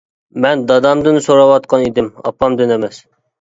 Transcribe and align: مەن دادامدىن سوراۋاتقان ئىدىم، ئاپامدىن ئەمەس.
مەن 0.45 0.61
دادامدىن 0.71 1.19
سوراۋاتقان 1.25 1.85
ئىدىم، 1.89 2.09
ئاپامدىن 2.25 2.75
ئەمەس. 2.79 3.05